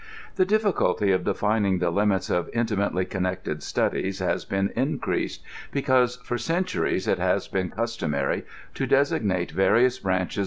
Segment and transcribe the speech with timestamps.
[0.35, 6.39] The difficulty of defining the limits of intimately connected studies has been increased, because for
[6.39, 8.43] centuries it has been customary
[8.73, 10.39] to designate various branches C2 58 COSMOS.